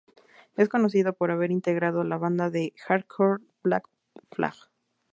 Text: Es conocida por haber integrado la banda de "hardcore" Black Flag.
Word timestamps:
Es 0.57 0.67
conocida 0.67 1.11
por 1.11 1.29
haber 1.29 1.51
integrado 1.51 2.03
la 2.03 2.17
banda 2.17 2.49
de 2.49 2.73
"hardcore" 2.87 3.43
Black 3.61 3.87
Flag. 4.31 4.55